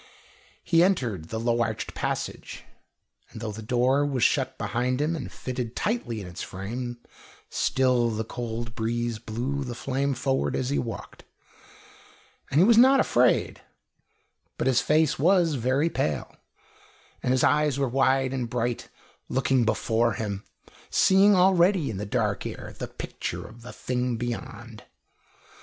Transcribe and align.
He 0.63 0.83
entered 0.83 1.29
the 1.29 1.39
low 1.39 1.61
arched 1.61 1.93
passage, 1.93 2.63
and 3.29 3.39
though 3.39 3.51
the 3.51 3.61
door 3.61 4.03
was 4.03 4.23
shut 4.23 4.57
behind 4.57 4.99
him 4.99 5.15
and 5.15 5.31
fitted 5.31 5.75
tightly 5.75 6.19
in 6.19 6.25
its 6.25 6.41
frame, 6.41 6.97
still 7.51 8.09
the 8.09 8.23
cold 8.25 8.73
breeze 8.73 9.19
blew 9.19 9.63
the 9.63 9.75
flame 9.75 10.15
forward 10.15 10.55
as 10.55 10.71
he 10.71 10.79
walked. 10.79 11.23
And 12.49 12.59
he 12.59 12.65
was 12.65 12.79
not 12.79 12.99
afraid; 12.99 13.61
but 14.57 14.65
his 14.65 14.81
face 14.81 15.19
was 15.19 15.53
very 15.53 15.87
pale, 15.91 16.35
and 17.21 17.31
his 17.31 17.43
eyes 17.43 17.77
were 17.77 17.87
wide 17.87 18.33
and 18.33 18.49
bright, 18.49 18.89
looking 19.29 19.65
before 19.65 20.13
him, 20.13 20.43
seeing 20.89 21.35
already 21.35 21.91
in 21.91 21.97
the 21.97 22.07
dark 22.07 22.43
air 22.47 22.75
the 22.79 22.87
picture 22.87 23.45
of 23.47 23.61
the 23.61 23.71
thing 23.71 24.15
beyond. 24.17 24.83